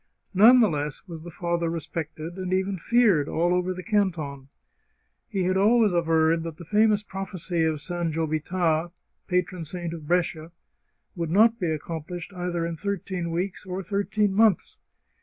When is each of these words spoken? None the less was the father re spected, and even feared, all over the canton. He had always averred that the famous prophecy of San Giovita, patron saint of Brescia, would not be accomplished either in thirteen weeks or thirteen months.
None 0.33 0.61
the 0.61 0.67
less 0.67 1.07
was 1.07 1.21
the 1.21 1.29
father 1.29 1.69
re 1.69 1.79
spected, 1.79 2.35
and 2.39 2.51
even 2.51 2.75
feared, 2.75 3.29
all 3.29 3.53
over 3.53 3.71
the 3.71 3.83
canton. 3.83 4.49
He 5.29 5.43
had 5.43 5.57
always 5.57 5.91
averred 5.93 6.41
that 6.41 6.57
the 6.57 6.65
famous 6.65 7.03
prophecy 7.03 7.63
of 7.65 7.81
San 7.81 8.11
Giovita, 8.11 8.89
patron 9.27 9.63
saint 9.63 9.93
of 9.93 10.07
Brescia, 10.07 10.51
would 11.15 11.29
not 11.29 11.59
be 11.59 11.69
accomplished 11.69 12.33
either 12.33 12.65
in 12.65 12.77
thirteen 12.77 13.29
weeks 13.29 13.63
or 13.63 13.83
thirteen 13.83 14.33
months. 14.33 14.79